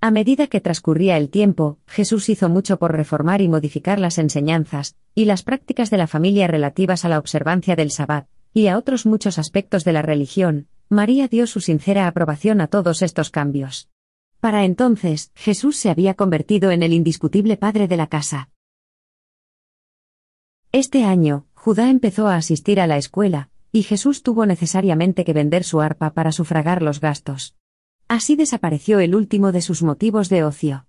[0.00, 4.96] A medida que transcurría el tiempo, Jesús hizo mucho por reformar y modificar las enseñanzas
[5.14, 9.06] y las prácticas de la familia relativas a la observancia del Sabbat, y a otros
[9.06, 10.66] muchos aspectos de la religión.
[10.92, 13.88] María dio su sincera aprobación a todos estos cambios.
[14.40, 18.50] Para entonces, Jesús se había convertido en el indiscutible padre de la casa.
[20.70, 25.64] Este año, Judá empezó a asistir a la escuela, y Jesús tuvo necesariamente que vender
[25.64, 27.56] su arpa para sufragar los gastos.
[28.06, 30.86] Así desapareció el último de sus motivos de ocio.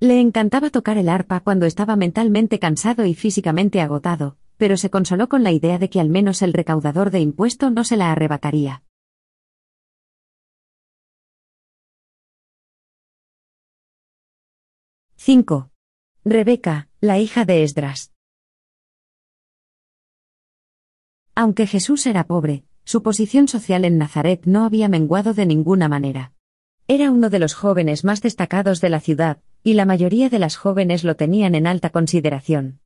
[0.00, 5.28] Le encantaba tocar el arpa cuando estaba mentalmente cansado y físicamente agotado, pero se consoló
[5.28, 8.82] con la idea de que al menos el recaudador de impuesto no se la arrebataría.
[15.24, 15.68] —5.
[16.24, 18.10] Rebeca, la hija de Esdras.
[21.36, 26.32] Aunque Jesús era pobre, su posición social en Nazaret no había menguado de ninguna manera.
[26.88, 30.56] Era uno de los jóvenes más destacados de la ciudad, y la mayoría de las
[30.56, 32.80] jóvenes lo tenían en alta consideración.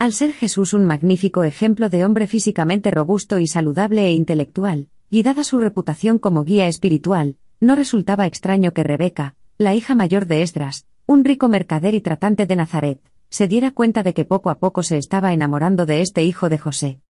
[0.00, 5.22] Al ser Jesús un magnífico ejemplo de hombre físicamente robusto y saludable e intelectual, y
[5.22, 10.42] dada su reputación como guía espiritual, no resultaba extraño que Rebeca, la hija mayor de
[10.42, 14.58] Esdras, un rico mercader y tratante de Nazaret, se diera cuenta de que poco a
[14.58, 17.00] poco se estaba enamorando de este hijo de José.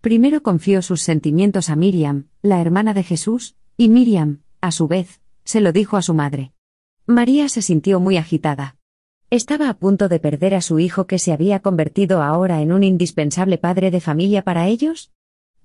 [0.00, 5.20] Primero confió sus sentimientos a Miriam, la hermana de Jesús, y Miriam, a su vez,
[5.44, 6.52] se lo dijo a su madre.
[7.06, 8.76] María se sintió muy agitada.
[9.30, 12.84] Estaba a punto de perder a su hijo que se había convertido ahora en un
[12.84, 15.12] indispensable padre de familia para ellos.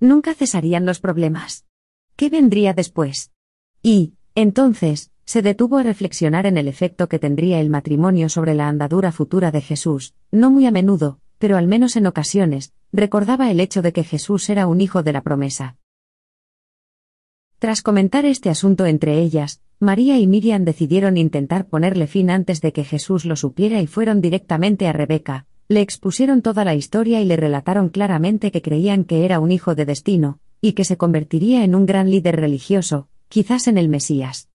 [0.00, 1.64] Nunca cesarían los problemas.
[2.16, 3.30] ¿Qué vendría después?
[3.82, 8.68] Y, entonces, se detuvo a reflexionar en el efecto que tendría el matrimonio sobre la
[8.68, 13.60] andadura futura de Jesús, no muy a menudo, pero al menos en ocasiones, recordaba el
[13.60, 15.76] hecho de que Jesús era un hijo de la promesa.
[17.58, 22.72] Tras comentar este asunto entre ellas, María y Miriam decidieron intentar ponerle fin antes de
[22.72, 27.24] que Jesús lo supiera y fueron directamente a Rebeca, le expusieron toda la historia y
[27.24, 31.64] le relataron claramente que creían que era un hijo de destino, y que se convertiría
[31.64, 34.51] en un gran líder religioso, quizás en el Mesías.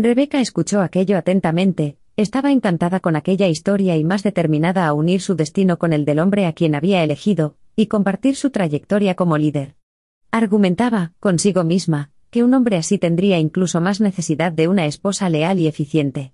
[0.00, 5.34] Rebeca escuchó aquello atentamente, estaba encantada con aquella historia y más determinada a unir su
[5.34, 9.74] destino con el del hombre a quien había elegido, y compartir su trayectoria como líder.
[10.30, 15.58] Argumentaba, consigo misma, que un hombre así tendría incluso más necesidad de una esposa leal
[15.58, 16.32] y eficiente.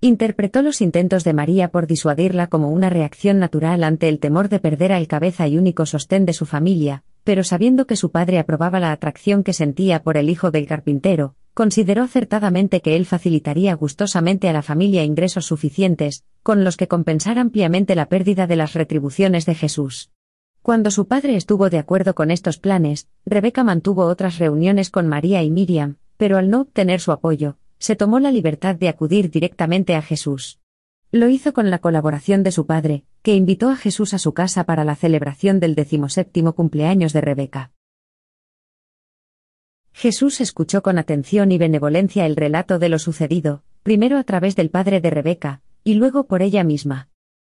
[0.00, 4.58] Interpretó los intentos de María por disuadirla como una reacción natural ante el temor de
[4.58, 8.80] perder al cabeza y único sostén de su familia, pero sabiendo que su padre aprobaba
[8.80, 14.48] la atracción que sentía por el hijo del carpintero, consideró acertadamente que él facilitaría gustosamente
[14.48, 19.46] a la familia ingresos suficientes, con los que compensar ampliamente la pérdida de las retribuciones
[19.46, 20.10] de Jesús.
[20.62, 25.42] Cuando su padre estuvo de acuerdo con estos planes, Rebeca mantuvo otras reuniones con María
[25.42, 29.96] y Miriam, pero al no obtener su apoyo, se tomó la libertad de acudir directamente
[29.96, 30.60] a Jesús.
[31.10, 34.64] Lo hizo con la colaboración de su padre, que invitó a Jesús a su casa
[34.64, 37.72] para la celebración del decimoséptimo cumpleaños de Rebeca.
[39.92, 44.70] Jesús escuchó con atención y benevolencia el relato de lo sucedido, primero a través del
[44.70, 47.08] padre de Rebeca, y luego por ella misma.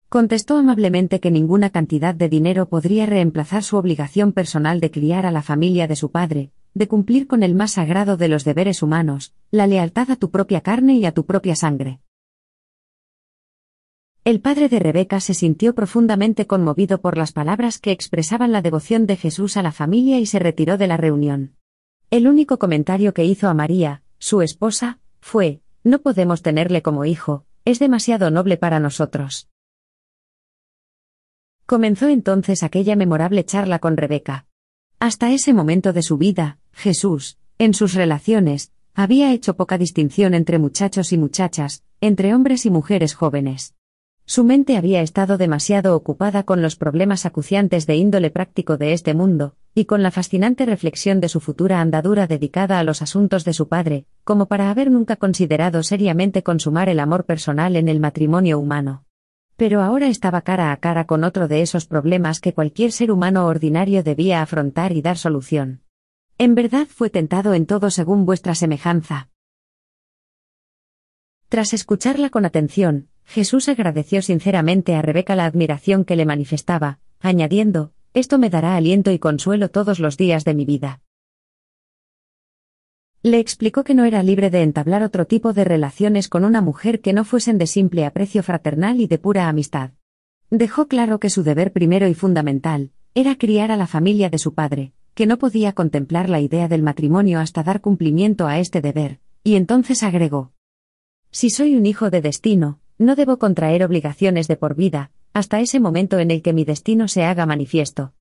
[0.08, 5.30] Contestó amablemente que ninguna cantidad de dinero podría reemplazar su obligación personal de criar a
[5.30, 9.34] la familia de su padre, de cumplir con el más sagrado de los deberes humanos,
[9.50, 12.00] la lealtad a tu propia carne y a tu propia sangre.
[14.24, 19.06] El padre de Rebeca se sintió profundamente conmovido por las palabras que expresaban la devoción
[19.06, 21.54] de Jesús a la familia y se retiró de la reunión.
[22.10, 27.46] El único comentario que hizo a María, su esposa, fue, no podemos tenerle como hijo,
[27.64, 29.48] es demasiado noble para nosotros.
[31.66, 34.46] Comenzó entonces aquella memorable charla con Rebeca.
[34.98, 40.58] Hasta ese momento de su vida, Jesús, en sus relaciones, había hecho poca distinción entre
[40.58, 43.76] muchachos y muchachas, entre hombres y mujeres jóvenes.
[44.30, 49.12] Su mente había estado demasiado ocupada con los problemas acuciantes de índole práctico de este
[49.12, 53.54] mundo, y con la fascinante reflexión de su futura andadura dedicada a los asuntos de
[53.54, 58.60] su padre, como para haber nunca considerado seriamente consumar el amor personal en el matrimonio
[58.60, 59.04] humano.
[59.56, 63.46] Pero ahora estaba cara a cara con otro de esos problemas que cualquier ser humano
[63.46, 65.82] ordinario debía afrontar y dar solución.
[66.38, 69.28] En verdad fue tentado en todo según vuestra semejanza.
[71.48, 77.92] Tras escucharla con atención, Jesús agradeció sinceramente a Rebeca la admiración que le manifestaba, añadiendo,
[78.12, 81.00] Esto me dará aliento y consuelo todos los días de mi vida.
[83.22, 87.00] Le explicó que no era libre de entablar otro tipo de relaciones con una mujer
[87.00, 89.92] que no fuesen de simple aprecio fraternal y de pura amistad.
[90.50, 94.54] Dejó claro que su deber primero y fundamental, era criar a la familia de su
[94.54, 99.20] padre, que no podía contemplar la idea del matrimonio hasta dar cumplimiento a este deber,
[99.44, 100.50] y entonces agregó.
[101.30, 105.80] Si soy un hijo de destino, no debo contraer obligaciones de por vida, hasta ese
[105.80, 108.12] momento en el que mi destino se haga manifiesto.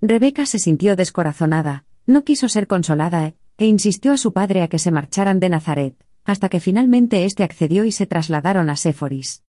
[0.00, 4.78] Rebeca se sintió descorazonada, no quiso ser consolada, e insistió a su padre a que
[4.78, 5.94] se marcharan de Nazaret,
[6.24, 9.44] hasta que finalmente éste accedió y se trasladaron a Séforis.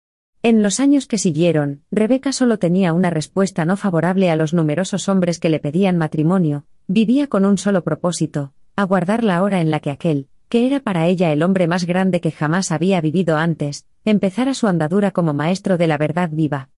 [0.43, 5.11] En los años que siguieron, Rebeca solo tenía una respuesta no favorable a los numerosos
[5.11, 9.81] hombres que le pedían matrimonio, vivía con un solo propósito, aguardar la hora en la
[9.81, 13.87] que aquel, que era para ella el hombre más grande que jamás había vivido antes,
[14.05, 16.69] empezara su andadura como maestro de la verdad viva.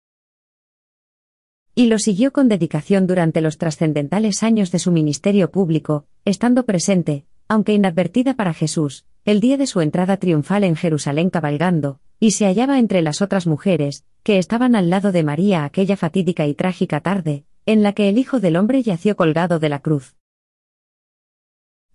[1.75, 7.27] Y lo siguió con dedicación durante los trascendentales años de su ministerio público, estando presente,
[7.49, 12.45] aunque inadvertida para Jesús, el día de su entrada triunfal en Jerusalén cabalgando, y se
[12.45, 17.01] hallaba entre las otras mujeres, que estaban al lado de María aquella fatídica y trágica
[17.01, 20.15] tarde, en la que el Hijo del Hombre yació colgado de la cruz.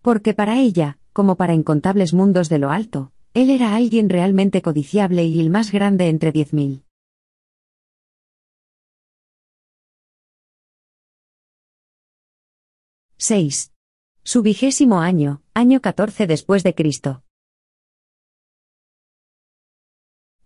[0.01, 5.25] Porque para ella, como para incontables mundos de lo alto, él era alguien realmente codiciable
[5.25, 6.83] y el más grande entre diez mil.
[13.17, 13.71] ¡6!
[14.23, 17.23] Su vigésimo año, año 14 después de Cristo.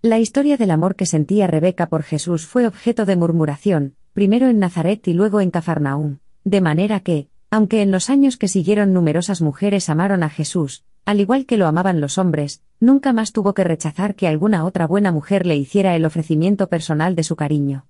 [0.02, 4.60] La historia del amor que sentía Rebeca por Jesús fue objeto de murmuración, primero en
[4.60, 9.44] Nazaret y luego en Cafarnaúm, de manera que, aunque en los años que siguieron numerosas
[9.44, 13.64] mujeres amaron a Jesús, al igual que lo amaban los hombres, nunca más tuvo que
[13.64, 17.86] rechazar que alguna otra buena mujer le hiciera el ofrecimiento personal de su cariño.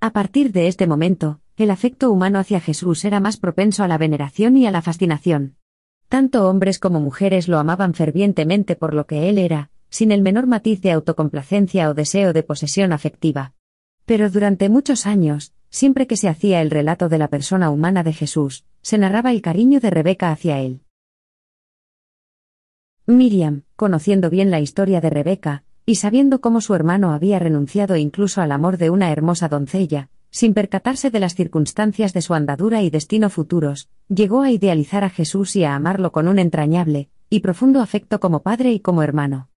[0.00, 3.98] A partir de este momento, el afecto humano hacia Jesús era más propenso a la
[3.98, 5.56] veneración y a la fascinación.
[6.08, 10.46] Tanto hombres como mujeres lo amaban fervientemente por lo que él era, sin el menor
[10.46, 13.52] matiz de autocomplacencia o deseo de posesión afectiva.
[14.06, 18.12] Pero durante muchos años, siempre que se hacía el relato de la persona humana de
[18.12, 20.82] Jesús, se narraba el cariño de Rebeca hacia él.
[23.06, 28.42] Miriam, conociendo bien la historia de Rebeca, y sabiendo cómo su hermano había renunciado incluso
[28.42, 32.90] al amor de una hermosa doncella, sin percatarse de las circunstancias de su andadura y
[32.90, 37.80] destino futuros, llegó a idealizar a Jesús y a amarlo con un entrañable y profundo
[37.80, 39.48] afecto como padre y como hermano.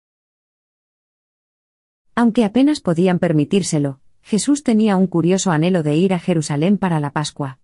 [2.16, 7.12] Aunque apenas podían permitírselo, Jesús tenía un curioso anhelo de ir a Jerusalén para la
[7.12, 7.60] Pascua.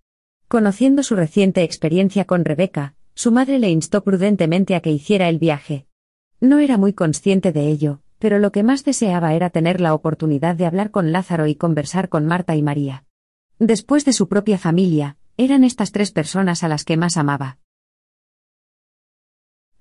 [0.48, 5.40] Conociendo su reciente experiencia con Rebeca, su madre le instó prudentemente a que hiciera el
[5.40, 5.88] viaje.
[6.40, 10.56] No era muy consciente de ello, pero lo que más deseaba era tener la oportunidad
[10.56, 13.06] de hablar con Lázaro y conversar con Marta y María.
[13.58, 17.58] Después de su propia familia, eran estas tres personas a las que más amaba.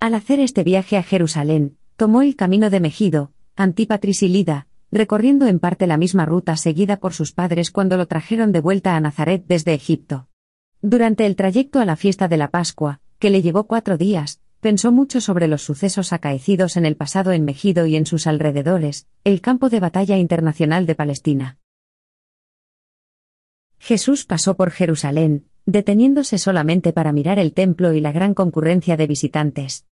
[0.01, 5.47] Al hacer este viaje a Jerusalén, tomó el camino de Megido, Antípatris y Lida, recorriendo
[5.47, 9.01] en parte la misma ruta seguida por sus padres cuando lo trajeron de vuelta a
[9.01, 10.29] Nazaret desde Egipto.
[10.83, 14.93] Durante el trayecto a la fiesta de la Pascua, que le llevó cuatro días, pensó
[14.93, 19.41] mucho sobre los sucesos acaecidos en el pasado en Megido y en sus alrededores, el
[19.41, 21.59] campo de batalla internacional de Palestina.
[23.79, 29.07] Jesús pasó por Jerusalén, deteniéndose solamente para mirar el templo y la gran concurrencia de
[29.07, 29.87] visitantes.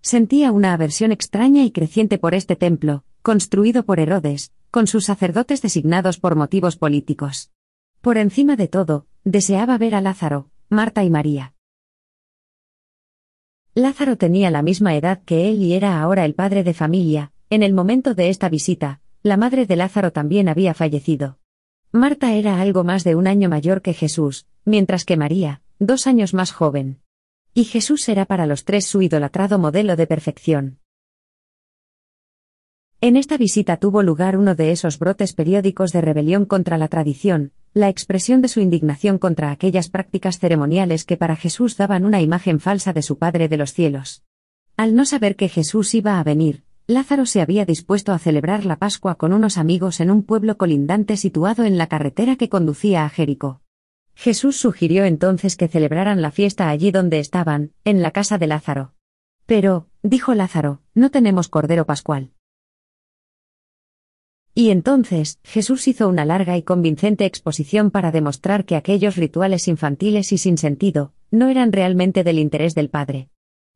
[0.00, 5.62] Sentía una aversión extraña y creciente por este templo, construido por Herodes, con sus sacerdotes
[5.62, 7.50] designados por motivos políticos.
[8.02, 11.54] Por encima de todo, deseaba ver a Lázaro, Marta y María.
[13.72, 17.62] Lázaro tenía la misma edad que él y era ahora el padre de familia, en
[17.62, 21.38] el momento de esta visita, la madre de Lázaro también había fallecido.
[21.92, 26.34] Marta era algo más de un año mayor que Jesús, mientras que María, dos años
[26.34, 27.00] más joven.
[27.54, 30.78] Y Jesús era para los tres su idolatrado modelo de perfección.
[33.04, 37.52] En esta visita tuvo lugar uno de esos brotes periódicos de rebelión contra la tradición,
[37.74, 42.60] la expresión de su indignación contra aquellas prácticas ceremoniales que para Jesús daban una imagen
[42.60, 44.22] falsa de su Padre de los cielos.
[44.78, 48.76] Al no saber que Jesús iba a venir, Lázaro se había dispuesto a celebrar la
[48.76, 53.10] Pascua con unos amigos en un pueblo colindante situado en la carretera que conducía a
[53.10, 53.60] Jericó.
[54.14, 58.94] Jesús sugirió entonces que celebraran la fiesta allí donde estaban, en la casa de Lázaro.
[59.44, 62.30] Pero, dijo Lázaro, no tenemos cordero pascual.
[64.56, 70.30] Y entonces, Jesús hizo una larga y convincente exposición para demostrar que aquellos rituales infantiles
[70.30, 73.30] y sin sentido, no eran realmente del interés del Padre.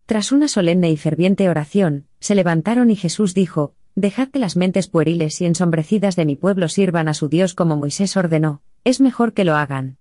[0.06, 4.86] Tras una solemne y ferviente oración, se levantaron y Jesús dijo, Dejad que las mentes
[4.86, 9.32] pueriles y ensombrecidas de mi pueblo sirvan a su Dios como Moisés ordenó, es mejor
[9.32, 9.98] que lo hagan.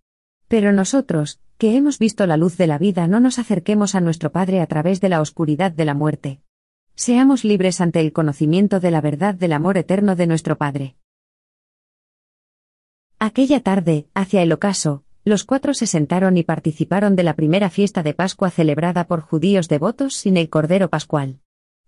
[0.47, 4.31] Pero nosotros, que hemos visto la luz de la vida, no nos acerquemos a nuestro
[4.31, 6.41] Padre a través de la oscuridad de la muerte.
[6.99, 10.95] Seamos libres ante el conocimiento de la verdad del amor eterno de nuestro Padre.
[13.19, 18.01] Aquella tarde, hacia el ocaso, los cuatro se sentaron y participaron de la primera fiesta
[18.01, 21.39] de Pascua celebrada por judíos devotos sin el Cordero Pascual.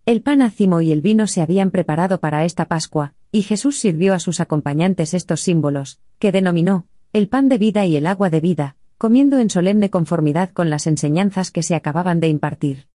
[0.05, 4.13] El pan ácimo y el vino se habían preparado para esta Pascua, y Jesús sirvió
[4.13, 8.41] a sus acompañantes estos símbolos, que denominó, el pan de vida y el agua de
[8.41, 12.88] vida, comiendo en solemne conformidad con las enseñanzas que se acababan de impartir.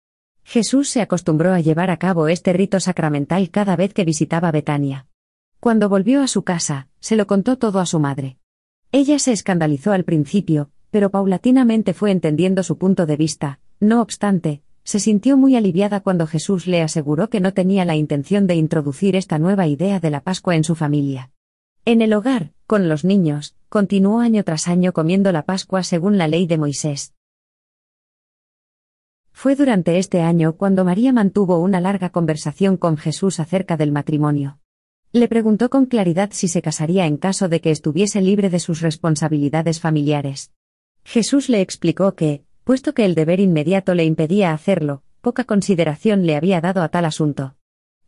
[0.44, 5.06] Jesús se acostumbró a llevar a cabo este rito sacramental cada vez que visitaba Betania.
[5.60, 8.38] Cuando volvió a su casa, se lo contó todo a su madre.
[8.90, 14.62] Ella se escandalizó al principio, pero paulatinamente fue entendiendo su punto de vista, no obstante,
[14.84, 19.16] se sintió muy aliviada cuando Jesús le aseguró que no tenía la intención de introducir
[19.16, 21.30] esta nueva idea de la Pascua en su familia.
[21.84, 26.28] En el hogar, con los niños, continuó año tras año comiendo la Pascua según la
[26.28, 27.14] ley de Moisés.
[29.32, 34.58] Fue durante este año cuando María mantuvo una larga conversación con Jesús acerca del matrimonio.
[35.12, 38.80] Le preguntó con claridad si se casaría en caso de que estuviese libre de sus
[38.80, 40.52] responsabilidades familiares.
[41.04, 46.36] Jesús le explicó que, puesto que el deber inmediato le impedía hacerlo, poca consideración le
[46.36, 47.56] había dado a tal asunto.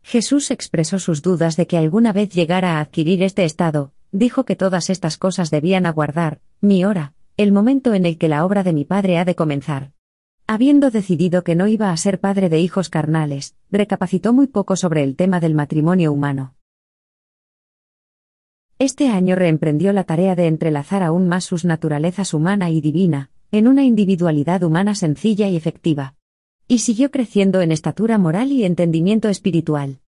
[0.01, 4.55] Jesús expresó sus dudas de que alguna vez llegara a adquirir este estado, dijo que
[4.55, 8.71] todas estas cosas debían aguardar, mi hora, el momento en el que la obra de
[8.71, 9.94] mi Padre ha de comenzar.
[10.47, 15.01] Habiendo decidido que no iba a ser padre de hijos carnales, recapacitó muy poco sobre
[15.01, 16.53] el tema del matrimonio humano.
[18.77, 23.67] Este año reemprendió la tarea de entrelazar aún más sus naturalezas humana y divina, en
[23.67, 26.13] una individualidad humana sencilla y efectiva.
[26.67, 29.99] Y siguió creciendo en estatura moral y entendimiento espiritual.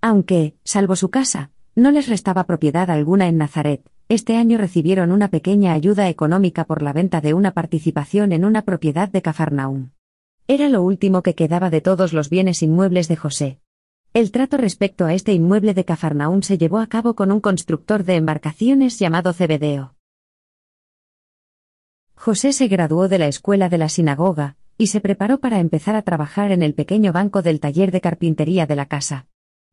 [0.00, 5.28] Aunque, salvo su casa, No les restaba propiedad alguna en Nazaret, este año recibieron una
[5.28, 9.90] pequeña ayuda económica por la venta de una participación en una propiedad de Cafarnaúm.
[10.46, 13.60] Era lo último que quedaba de todos los bienes inmuebles de José.
[14.12, 18.04] El trato respecto a este inmueble de Cafarnaúm se llevó a cabo con un constructor
[18.04, 19.94] de embarcaciones llamado Cebedeo.
[22.14, 26.02] José se graduó de la escuela de la sinagoga, y se preparó para empezar a
[26.02, 29.26] trabajar en el pequeño banco del taller de carpintería de la casa.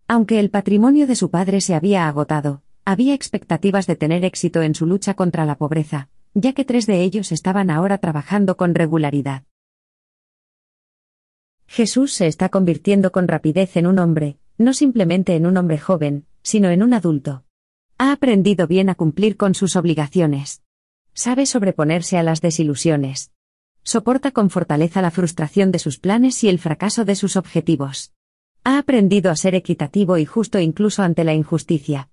[0.08, 4.76] Aunque el patrimonio de su padre se había agotado, había expectativas de tener éxito en
[4.76, 9.44] su lucha contra la pobreza, ya que tres de ellos estaban ahora trabajando con regularidad.
[11.68, 16.26] Jesús se está convirtiendo con rapidez en un hombre, no simplemente en un hombre joven,
[16.44, 17.46] sino en un adulto.
[17.98, 20.64] Ha aprendido bien a cumplir con sus obligaciones.
[21.14, 23.32] Sabe sobreponerse a las desilusiones.
[23.84, 28.14] Soporta con fortaleza la frustración de sus planes y el fracaso de sus objetivos.
[28.64, 32.11] Ha aprendido a ser equitativo y justo incluso ante la injusticia.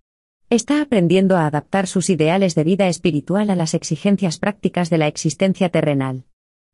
[0.50, 5.06] Está aprendiendo a adaptar sus ideales de vida espiritual a las exigencias prácticas de la
[5.06, 6.24] existencia terrenal.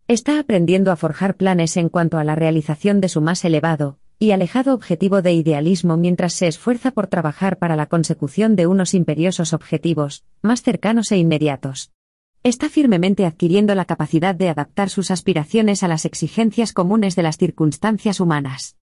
[0.06, 4.30] Está aprendiendo a forjar planes en cuanto a la realización de su más elevado y
[4.30, 9.52] alejado objetivo de idealismo mientras se esfuerza por trabajar para la consecución de unos imperiosos
[9.52, 11.90] objetivos, más cercanos e inmediatos.
[12.44, 17.38] Está firmemente adquiriendo la capacidad de adaptar sus aspiraciones a las exigencias comunes de las
[17.38, 18.76] circunstancias humanas.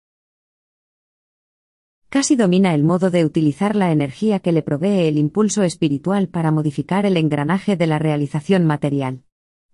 [2.10, 6.50] Casi domina el modo de utilizar la energía que le provee el impulso espiritual para
[6.50, 9.24] modificar el engranaje de la realización material.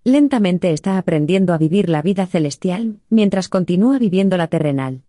[0.02, 5.02] Lentamente está aprendiendo a vivir la vida celestial, mientras continúa viviendo la terrenal.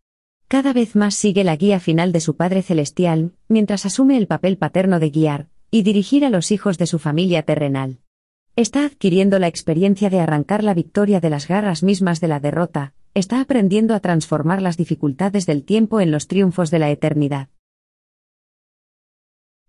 [0.47, 4.57] Cada vez más sigue la guía final de su Padre Celestial, mientras asume el papel
[4.57, 7.97] paterno de guiar y dirigir a los hijos de su familia terrenal.
[8.55, 12.93] Está adquiriendo la experiencia de arrancar la victoria de las garras mismas de la derrota,
[13.15, 17.47] está aprendiendo a transformar las dificultades del tiempo en los triunfos de la eternidad.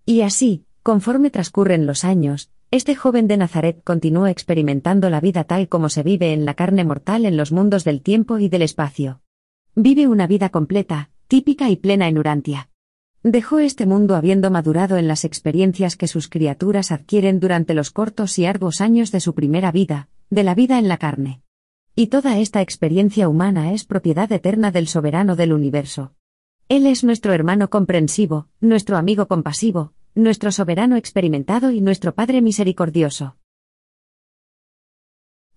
[0.05, 5.69] Y así, conforme transcurren los años, este joven de Nazaret continúa experimentando la vida tal
[5.69, 9.23] como se vive en la carne mortal en los mundos del tiempo y del espacio.
[9.77, 12.69] Vive una vida completa, típica y plena en Urantia.
[13.23, 18.39] Dejó este mundo habiendo madurado en las experiencias que sus criaturas adquieren durante los cortos
[18.41, 21.43] y arduos años de su primera vida, de la vida en la carne.
[21.99, 26.13] Y toda esta experiencia humana es propiedad eterna del soberano del universo.
[26.69, 33.39] Él es nuestro hermano comprensivo, nuestro amigo compasivo, nuestro soberano experimentado y nuestro Padre misericordioso.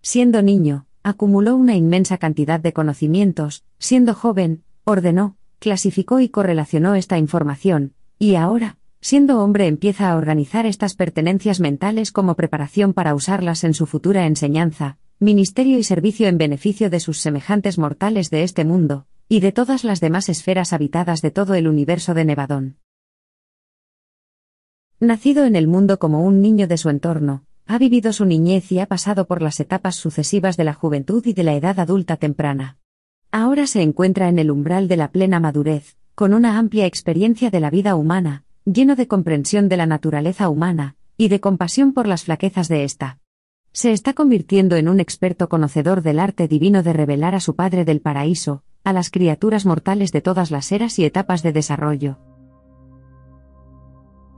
[0.01, 7.17] Siendo niño, acumuló una inmensa cantidad de conocimientos, siendo joven, ordenó, clasificó y correlacionó esta
[7.17, 13.65] información, y ahora, siendo hombre empieza a organizar estas pertenencias mentales como preparación para usarlas
[13.65, 18.63] en su futura enseñanza, ministerio y servicio en beneficio de sus semejantes mortales de este
[18.63, 22.78] mundo, y de todas las demás esferas habitadas de todo el universo de Nevadón.
[25.01, 28.80] Nacido en el mundo como un niño de su entorno, ha vivido su niñez y
[28.80, 32.78] ha pasado por las etapas sucesivas de la juventud y de la edad adulta temprana.
[33.30, 37.59] Ahora se encuentra en el umbral de la plena madurez, con una amplia experiencia de
[37.59, 42.24] la vida humana, lleno de comprensión de la naturaleza humana, y de compasión por las
[42.24, 43.20] flaquezas de ésta.
[43.72, 47.86] Se está convirtiendo en un experto conocedor del arte divino de revelar a su Padre
[47.86, 52.17] del paraíso, a las criaturas mortales de todas las eras y etapas de desarrollo.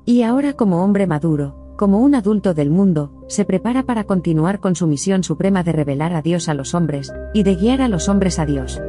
[0.06, 4.76] Y ahora como hombre maduro, como un adulto del mundo, se prepara para continuar con
[4.76, 8.10] su misión suprema de revelar a Dios a los hombres, y de guiar a los
[8.10, 8.82] hombres a Dios.